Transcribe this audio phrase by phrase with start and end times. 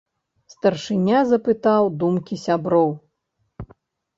[0.53, 2.89] Старшыня запытаў думкі сяброў.